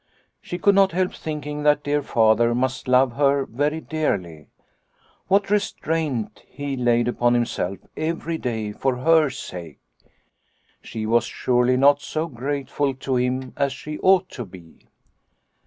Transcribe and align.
She 0.41 0.57
could 0.57 0.73
not 0.73 0.93
help 0.93 1.13
thinking 1.13 1.61
that 1.61 1.83
dear 1.83 2.01
Father 2.01 2.55
must 2.55 2.87
love 2.87 3.11
her 3.17 3.45
very 3.45 3.79
dearly. 3.79 4.47
What 5.27 5.51
restraint 5.51 6.41
he 6.47 6.75
laid 6.75 7.07
upon 7.07 7.35
himself 7.35 7.77
every 7.95 8.39
day 8.39 8.71
for 8.71 8.95
her 8.95 9.29
sake. 9.29 9.77
Snow 9.93 10.09
White 10.09 10.81
59 10.81 10.81
She 10.81 11.05
was 11.05 11.23
surely 11.25 11.77
not 11.77 12.01
so 12.01 12.25
grateful 12.25 12.95
to 12.95 13.15
him 13.17 13.53
as 13.55 13.73
she 13.73 13.99
ought 13.99 14.27
to 14.29 14.43
be 14.45 14.87